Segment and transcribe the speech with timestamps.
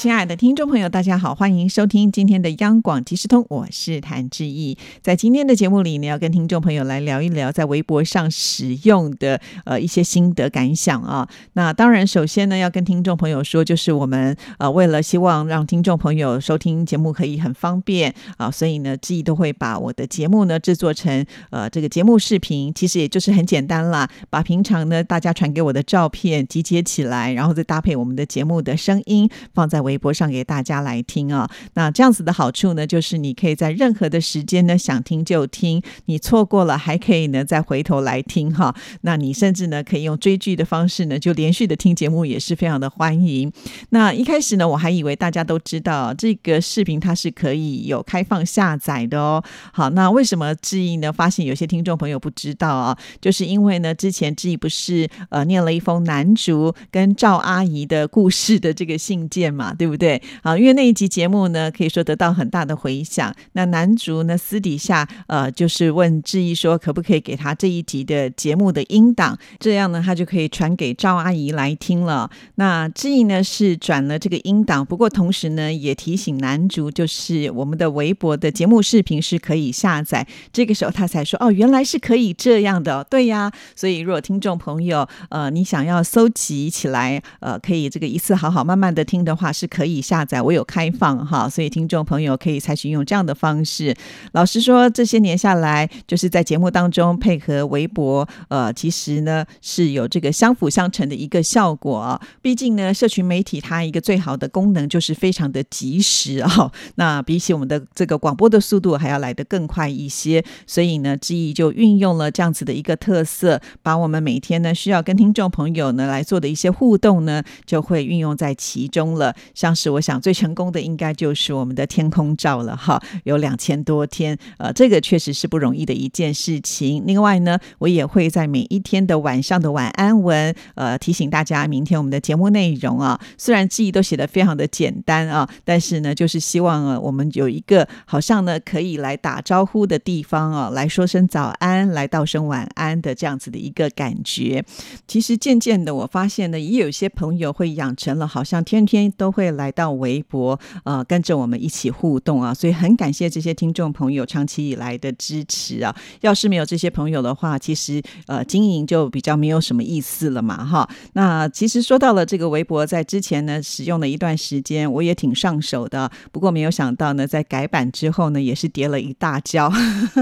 [0.00, 4.78] 亲爱的听众朋友，大家好，欢迎收听今天的央广即时通，我是谭志毅。
[5.02, 11.28] 在今天的节目里呢，要跟听众朋友来聊一聊在微博上使用的呃一些心得感想啊。
[11.52, 29.89] 那当然，首先呢，要跟听众朋友说，就是我们呃为了希望让听众朋友收听节目可以很方便啊，所以呢，志毅都会把我的节目呢制作成呃这个节目视频，其实也就是很简单啦，把平常呢大家传给我的照片集结起来，然后再搭配我们的节目的声音放在微。
[29.90, 38.74] 微博上给大家来听啊，那这样子的好处呢，就是你可以在任何的时间呢想听就听，你错过了还可以呢再回头来听哈。
[39.02, 43.52] 那你甚至呢可以用追剧的方式呢就连续的听节目，也是非常的欢迎。
[43.90, 49.42] 那一开始呢我还以为大家都知道这个视频它是可以有开放下载的哦。
[49.72, 52.96] 好，那为什么志毅呢发现有些听众朋友不知道啊？
[53.20, 59.74] 就是因为呢之前志毅不是呃念了一封男主跟赵阿姨的故事的这个信件嘛。
[59.80, 60.20] 对不对？
[60.42, 63.34] 好，因为那一集节目呢，可以说得到很大的回响。
[63.52, 69.38] 那男主呢，私底下呃，就是问志毅说，可不可以给他这一集的节目的音档？
[69.58, 72.30] 这样呢，他就可以传给赵阿姨来听了。
[72.56, 80.26] 那志毅呢，是转了这个音档，不过同时呢，也提醒男主，就是我们的微博的节目视频是可以下载。
[80.52, 83.50] 这个时候他才说，哦，原来是可以这样的，对呀。
[83.74, 89.69] 所以如果听众朋友呃，你想要搜集起来，呃，可以这个一次好好慢慢的听的话，是。
[89.70, 93.94] 可以下载，我有开放哈，所以听众朋友可以采取用这样的方式。
[94.32, 102.20] 老实说，这些年下来，就是在节目当中配合微博，呃，其实呢是有这个相辅相成的一个效果。
[102.42, 106.72] 毕竟呢，社群媒体它一个最好的功能就是非常的及时啊。
[106.96, 119.34] 那比起我们的这个广播的速度还要来得更快一些，所以呢，之意就运用了这样子的一个特色，把我们每天呢需要跟听众朋友呢来做的一些互动呢，就会运用在其中了。
[119.60, 127.04] 像是我想最成功的应该就是我们的天空照了哈，有两千多天，呃，这个确实是不容易的一件事情。
[127.06, 133.20] 另外呢，我也会在每一天的晚上的晚安文，呃，提醒大家明天我们的节目内容啊。
[133.36, 144.64] 虽然记忆都写的非常的简单啊，但是呢，就是希望啊，我们有一个好像呢可以来打招呼的地方啊，来说声早安，来道声晚安的这样子的一个感觉。
[145.06, 149.49] 其实渐渐的，我发现呢，也有些朋友会养成了好像天天都会。
[149.52, 155.94] 来到微博，呃，跟着我们一起互动啊，所以很感谢这些听众朋友长期以来的支持啊。
[156.20, 160.88] 要是没有这些朋友的话，其实呃，经营就比较没有什么意思了嘛，哈。
[161.14, 166.10] 那其实说到了这个微博，在之前呢，使用了一段时间，我也挺上手的。
[166.30, 169.72] 不过没有想到呢，在改版之后呢，也是跌了一大跤。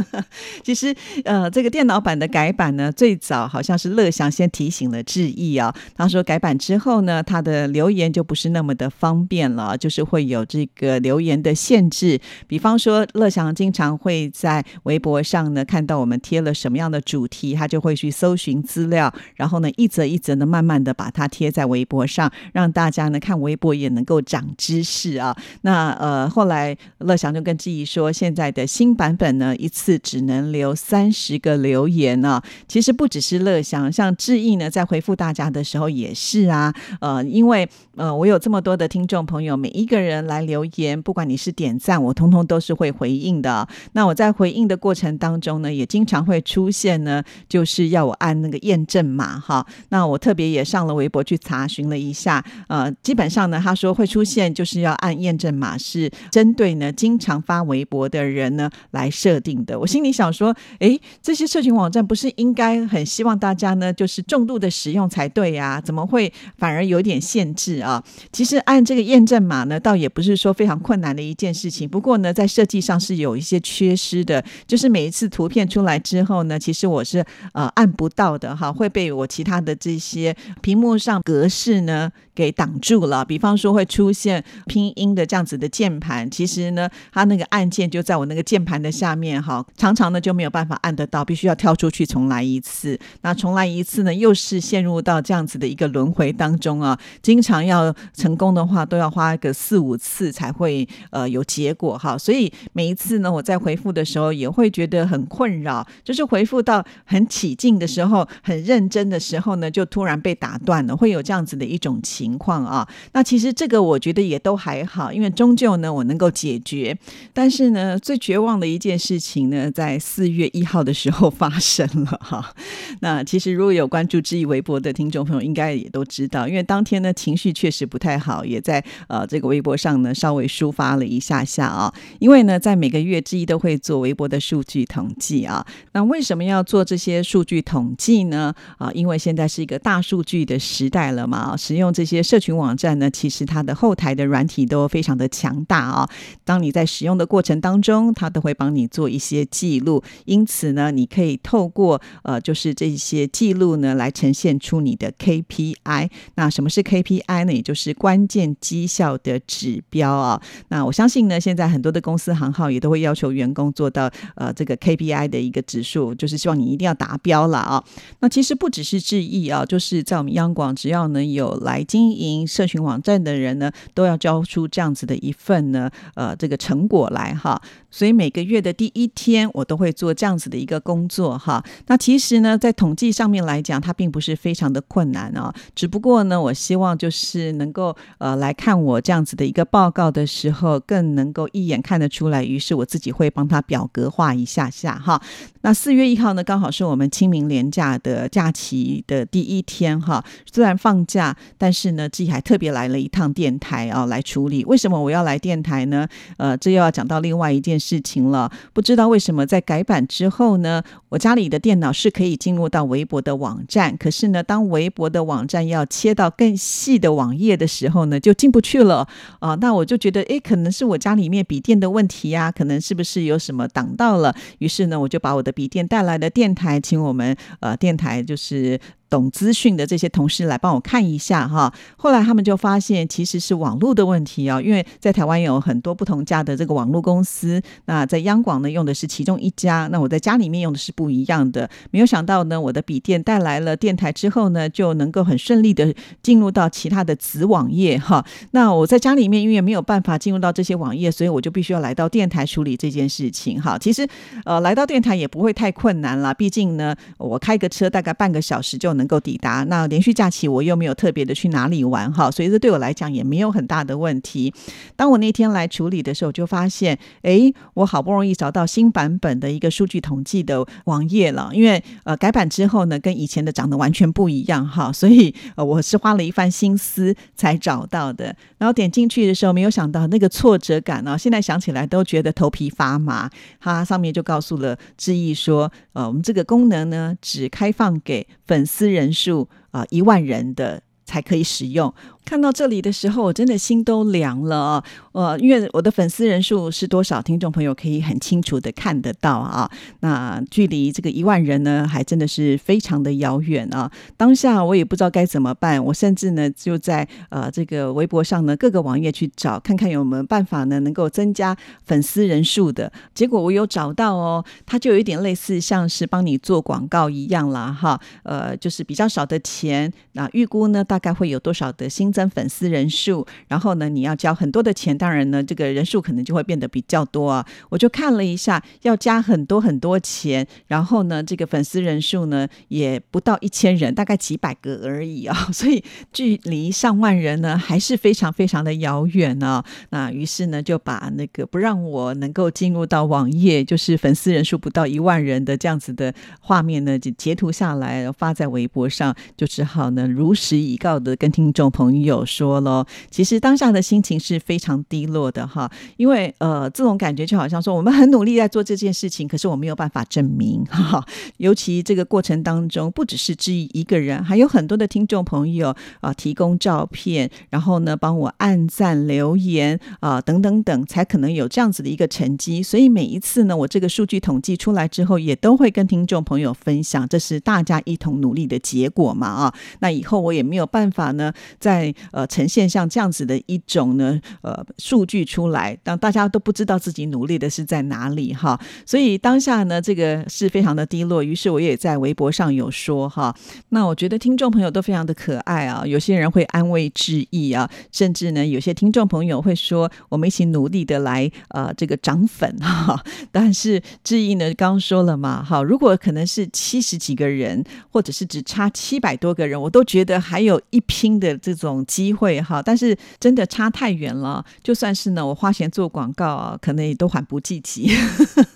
[0.65, 9.08] 其实呃，这个电脑版的改版呢，最早好像是乐祥先提醒了志毅啊，他说改版之后呢，他的留言就不是那么的方。
[9.09, 12.21] 方便了，就是会有这个留言的限制。
[12.47, 25.35] 比方说，乐祥经常会在微博上呢看到我们贴了什么样的主题，他就会去搜寻资料，然后呢一则一则的慢慢的把它贴在微博上，让大家呢看微博也能够长知识啊。
[25.63, 32.43] 那呃后来乐祥就跟志毅说，现在的新版本呢一次只能留三十个留言呢。
[32.69, 36.75] 其实不只是乐祥，像志毅呢在回复大家的时候也是啊。
[37.01, 38.98] 呃，因为呃我有这么多的听。
[38.99, 43.69] 听众朋友，每一个人来留言，不管你是点赞，我通通都是会回应的。
[43.93, 49.65] 那我在回应的过程当中呢，也经常会出现呢，就是要我按那个验证码哈。
[49.91, 59.79] 那我特别也上了微博去查询了一下，呃，基本上呢，他说会出现就是要按验证码，是针对呢经常发微博的人呢来设定的。
[59.79, 65.81] 我心里想说，哎，这些社群网站不是应该很希望大家呢就是重度的使用才对呀？
[65.81, 68.03] 怎么会反而有点限制啊？
[68.33, 71.87] 其实按这个验证码呢，倒也不是说非常困难的一件事情。
[71.87, 82.11] 不过呢，在设计上是有一些缺失的，就是每一次图片出来之后呢，其实我是呃按不到的哈，会被我其他的这些屏幕上格式呢。
[82.39, 83.25] 给挡住了。
[83.25, 92.97] 比方说会出现拼音的这样子的键盘，其实呢，它那个按键就在我那个键盘的下面哈，常常呢就没有办法按得到，必须要跳出去重来一次。
[93.23, 96.97] 那重来一次呢，又是陷入到这样子的一个轮回当中啊。
[97.21, 102.17] 经常要成功的话，都要花个四五次才会呃有结果哈。
[102.17, 112.87] 所以每一次呢，我在回复的时候也会觉得很困扰，就是回复到很起劲的时候，很认真的时候呢，就突然被打断了，会有这样子的一种情情况啊。
[113.13, 116.97] 那其实这个我觉得也都还好，因为终究呢我能够解决。
[117.33, 122.55] 但是呢，最绝望的一件事情呢，在四月一号的时候发生了哈。
[123.01, 131.93] 那其实如果有关注知意微博的听众朋友，应该也都知道，因为当天呢情绪确实不太好，也在呃这个微博上呢稍微抒发了一下下啊。
[132.19, 135.65] 因为呢，在每个月之一都会做微博的数据统计啊。
[135.93, 138.55] 那为什么要做这些数据统计呢？
[138.77, 141.57] 啊，因为现在是一个大数据的时代了嘛。
[141.57, 146.09] 使用这些社群网站呢，其实它的后台的软体都非常的强大啊。
[146.45, 150.03] 当你在使用的过程当中，它都会帮你做一些记录。
[150.25, 156.11] 因此呢，你可以透过呃，就是这些记录呢，来呈现出你的 KPI。
[156.35, 157.53] 那什么是 KPI 呢？
[157.53, 160.41] 也就是关键绩效的指标啊。
[160.69, 167.83] 那我相信呢，现在很多的公司行号也都会要求员工做到呃这个 KPI 的一个指数，就是希望你一定要达标了啊。
[168.21, 177.61] 那其实不只是智意啊，就是在我们央广，只要能有来经经营社群网站的人呢，都要交出这样子的一份呢呃这个成果来哈。
[177.91, 181.63] 所以每个月的第一天，我都会做这样子的一个工作哈。
[181.87, 185.53] 那其实呢，在统计上面来讲，它并不是非常的困难啊。
[185.75, 192.45] 只不过呢，我希望就是能够呃来看我这样子的一个报告的时候，更能够一眼看得出来。
[192.45, 195.21] 于是我自己会帮他表格化一下下哈。
[195.63, 200.25] 那四月一号呢，刚好是我们清明连假的假期的第一天哈。
[200.51, 204.65] 虽然放假，但是呢，自己还特别来了一趟电台啊来处理。
[204.67, 206.07] 为什么我要来电台呢？
[206.37, 207.79] 呃，这又要讲到另外一件。
[207.79, 219.09] 事情了，不知道为什么在改版之后呢，我家里的电脑是可以进入到微博的网站，可是呢，当微博的网站要切到更细的网页的时候呢，就进不去了
[219.39, 219.55] 啊。
[219.61, 224.35] 那我就觉得，哎，可能是我家里面笔电的问题呀，可能是不是有什么挡到了？
[224.59, 228.79] 于是呢，我就把我的笔电带来的电台，请我们呃电台就是。
[229.11, 241.71] 懂资讯的这些同事来帮我看一下哈，后来他们就发现其实是网络的问题啊，因为在台湾有很多不同家的这个网络公司，那在央广呢用的是其中一家，那我在家里面用的是不一样的。
[241.91, 248.23] 没有想到呢，我的笔电带来了电台之后呢，就能够很顺利的进入到其他的子网页哈。
[248.51, 253.79] 那我在家里面因为没有办法进入到这些网页，所以我就必须要来到电台处理这件事情哈。
[253.79, 254.07] 其实
[254.45, 258.98] 呃来到电台也不会太困难了，毕竟呢我开个车大概半个小时就。
[258.99, 264.53] 能够抵达那连续假期，我又没有特别的去哪里玩哈，所以这对我来讲也没有很大的问题。
[264.97, 278.35] 当我那天来处理的时候，就发现，哎，我好不容易找到新版本的一个数据统计的网页了，因为呃改版之后呢，跟以前的长得完全不一样哈，所以呃我是花了一番心思才找到的。
[278.57, 283.31] 然后点进去的时候，没有想到那个挫折感呢，现在想起来都觉得头皮发麻。
[283.61, 288.88] 它上面就告诉了志毅说，呃，我们这个功能呢，只开放给粉丝。
[288.91, 291.95] 人数啊，一万人的才可以使用。
[292.29, 294.85] 看到这里的时候，我真的心都凉了啊！
[295.13, 299.71] 呃，因为我的粉丝人数是多少，听众朋友可以很清楚的看得到啊。
[300.01, 303.91] 那距离这个一万人呢，还真的是非常的遥远啊。
[304.19, 312.93] 当下我也不知道该怎么办，我甚至呢就在呃这个微博上呢各个网页去找，看看有没有办法呢能够增加粉丝人数的。
[313.15, 317.99] 结果我有找到哦，它就有一点类似像是帮你做广告一样啦，哈。
[318.23, 322.13] 呃，就是比较少的钱，那预估呢大概会有多少的新。
[322.19, 327.47] 增粉丝人数，然后呢，你要交很多的钱，当然呢，这个人数可能就会变得比较多啊。
[327.69, 335.47] 我就看了一下，要加很多很多钱，然后呢，这个粉丝人数呢也不到一千人，大概几百个而已啊。
[335.55, 339.65] 所以距离上万人呢还是非常非常的遥远啊。
[339.91, 352.08] 那于是呢，就把那个不让我能够进入到网页，就是粉丝人数不到一万人的这样子的画面呢，就截图下来发在微博上，就只好呢如实以告的跟听众朋友。
[352.09, 361.05] 有说了，其实当下的心情是非常低落的哈，因为呃，这种感觉就好像说，我们很努力在做这件事情，可是我没有办法证明哈。
[361.37, 372.63] 尤其这个过程当中，不只是质疑一个人，还有很多的听众朋友啊，提供照片，然后呢，帮我按赞、留言啊，等等等，才可能有这样子的一个成绩。
[372.63, 379.55] 所以每一次呢，我这个数据统计出来之后，也都会跟听众朋友分享，这是大家一同努力的结果嘛啊。
[379.81, 391.23] 那以后我也没有办法呢，在呃呈现像这样子的一种呢呃数据出来，让大家都不知道自己努力的是在哪里哈，所以当下呢这个是非常的低落。
[391.23, 393.35] 于是我也在微博上有说哈，
[393.71, 403.03] 那我觉得听众朋友都非常的可爱啊，有些人会安慰致意啊，甚至呢有些听众朋友会说我们一起努力的来呃这个涨粉哈，
[403.33, 412.63] 但是致意呢刚说了嘛哈，如果可能是七十几个人，或者是只差七百多个人，我都觉得还有一拼的这种机会哈。
[412.63, 417.91] 但是真的差太远了，就算是呢，我花钱做广告，可能也都缓不济急。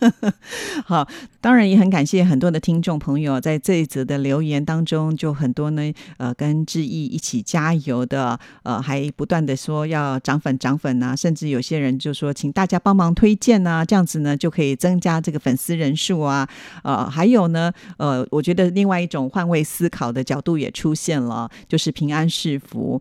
[0.84, 1.06] 好，
[1.40, 16.48] 当然也很感谢很多的听众朋友在这一则的留言当中，就很多呢，呃，跟志毅一起加油的，呃，还不断的说要涨粉涨粉啊，甚至有些人就说请大家帮忙推荐啊，这样子呢就可以增加这个粉丝人数啊，
[16.82, 23.00] 呃，还有呢，呃，我觉得另外一种换位思考的角度也出现了，就是平安是福。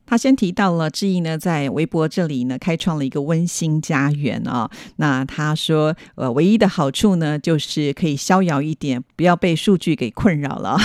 [0.11, 4.69] 他先提到了志毅呢，在微博这里呢，开创了一个温馨家园啊。
[4.97, 10.77] 那他说，呃，唯一的好处呢，就是可以逍遥一点，不要被数据给困扰了。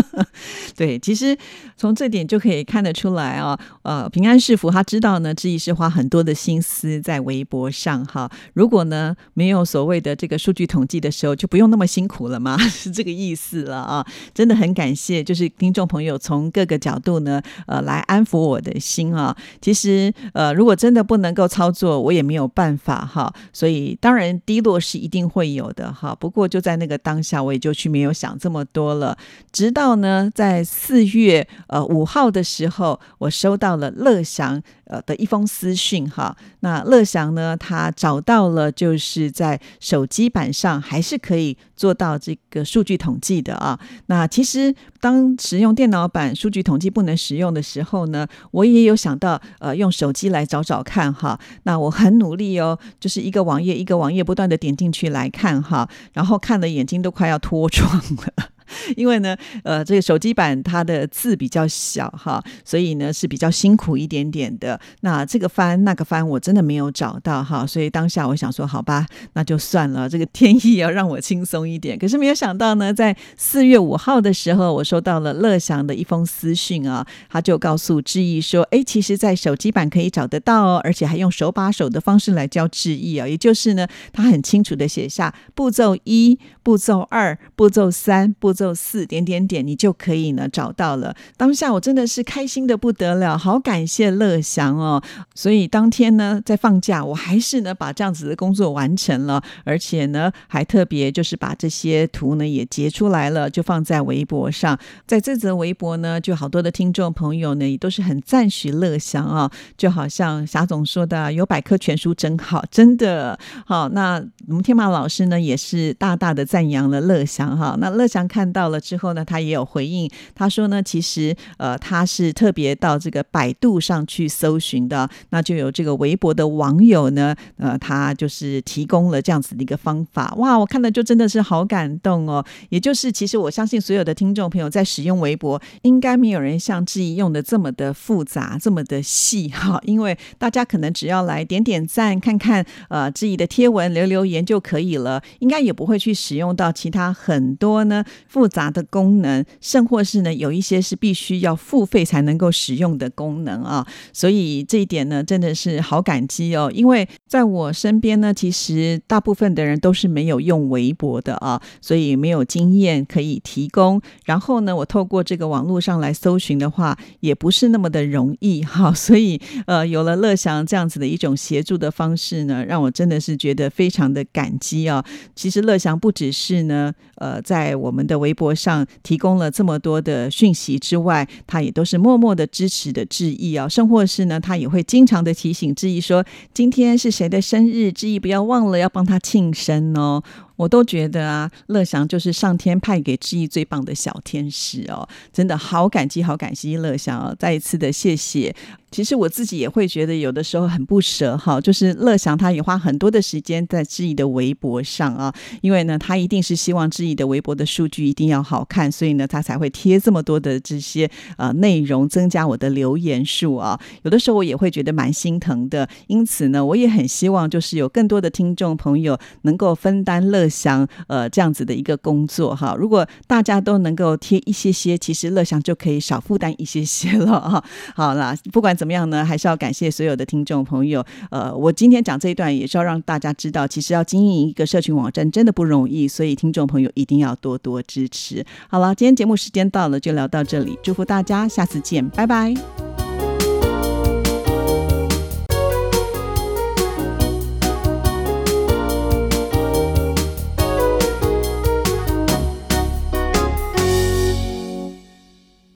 [0.74, 1.36] 对，其实
[1.76, 3.60] 从这点就可以看得出来啊。
[3.82, 8.30] 呃，平安是福，他知道呢，志毅是花很多的心思在微博上哈。
[8.54, 14.06] 如果呢，没有所谓的这个数据统计的时候，就不用那么辛苦了嘛， 是这个意思了啊。
[14.32, 18.45] 真的很感谢，就是听众朋友从各个角度呢，呃，来安抚。
[18.46, 23.32] 我的心啊，其实呃，如果真的不能够操作，我也没有办法哈。
[23.52, 26.14] 所以当然低落是一定会有的哈。
[26.18, 29.16] 不过就在那个当下，我也就去没有想这么多了。
[29.52, 34.62] 直到呢，在四月呃五号的时候，我收到了乐祥。
[34.88, 43.76] 呃的一封私讯哈，那乐祥呢，他找到了，就是在手机版上还是可以做到这个数据统计的啊。
[44.06, 51.38] 那其实当使用电脑版数据统计不能使用的时候呢，我也有想到呃用手机来找找看哈。
[51.64, 57.88] 那我很努力哦， 就是一个网页一个网页不断的点进去来看哈，然后看的眼睛都快要脱妆
[58.36, 58.48] 了。
[58.96, 64.78] 因为呢，呃，这个手机版它的字比较小哈，所以呢是比较辛苦一点点的。
[65.00, 70.08] 那这个翻那个翻，我真的没有找到哈，所以当下我想说，好吧，那就算了。
[70.08, 71.96] 这个天意要让我轻松一点。
[71.98, 88.55] 可是没有想到呢，在四月五号的时候，我收到了乐祥的一封私讯啊，他就告诉志毅说，哎，其实，在手机版可以找得到哦，而且还用手把手的方式来教志毅啊，也就是呢，他很清楚的写下步骤一、步骤二、步骤三、步。
[88.56, 91.14] 骤四点点点，你就可以呢找到了。
[91.36, 95.02] 当下我真的是开心的不得了，好感谢乐祥哦。
[95.34, 104.78] 所以当天呢，在放假，我还是呢把这样子的工作完成了，而且呢还特别就是把这些图呢也截出来了，就放在微博上。
[105.06, 113.90] 在这则微博呢，就好多的听众朋友呢也都是很赞许乐祥啊，就好像霞总说的，有百科全书真好，真的好。
[113.90, 114.14] 那
[114.48, 117.76] 我们天马老师呢也是大大的赞扬了乐祥哈。
[117.78, 118.45] 那乐祥看。
[118.46, 120.08] 看到了之后呢，他也有回应。
[120.32, 130.32] 他说呢，其实呃，他是特别到这个百度上去搜寻的，那就有这个微博的网友呢，呃，他就是提供了这样子的一个方法。
[130.36, 132.44] 哇，我看了就真的是好感动哦。
[132.68, 139.80] 也就是，其实我相信所有的听众朋友在使用微博，应该没有人像志毅用的这么的复杂，这么的细哈。
[139.82, 148.04] 因为大家可能只要来点点赞，看看呃志毅的贴文，留留言就可以了，应该也不会去使用到其他很多呢。
[148.36, 156.70] 复杂的功能，甚或是呢，有一些是必须要付费才能够使用的功能啊，所以这一点呢，真的是好感激哦。
[156.74, 163.98] 因为在我身边呢，其实大部分的人都是没有用微博的啊，所以没有经验可以提供。
[164.26, 168.92] 然后呢，我透过这个网络上来搜寻的话，也不是那么的容易哈。
[168.92, 175.02] 所以呃，有了乐祥这样子的一种协助的方式呢，让我真的是觉得非常的感激啊。
[175.34, 190.24] 其实乐祥不只是呢，呃，在我们的微博上提供了这么多的讯息之外，他也都是默默的支持的致意啊，甚或是呢，他也会经常的提醒致意说，今天是谁的生日，致意不要忘了要帮他庆生哦。
[190.56, 198.54] 我都觉得啊，乐祥就是上天派给志毅最棒的小天使哦，真的好感激，好感激乐祥哦，再一次的谢谢。
[198.90, 213.78] 其实我自己也会觉得有的时候很不舍哈，就是乐祥他也花很多的时间在志毅的微博上啊，因为呢，他一定是希望志毅的微博的数据一定要好看，所以呢，他才会贴这么多的这些呃内容，增加我的留言数啊。
[214.02, 220.45] 有的时候我也会觉得蛮心疼的，因此呢，我也很希望就是有更多的听众朋友能够分担乐。
[220.46, 222.74] 乐祥呃这样子的一个工作哈。
[222.78, 227.64] 如果大家都能够贴一些些，其实乐祥就可以少负担一些些了哈。
[227.94, 231.04] 好啦，不管怎么样呢，还是要感谢所有的听众朋友。
[231.30, 238.44] 呃，我今天讲这一段也是要让大家知道，其实要经营一个社群网站真的不容易，所以听众朋友一定要多多支持。
[238.68, 242.85] 好了，今天节目时间到了，就聊到这里，祝福大家，下次见，拜拜。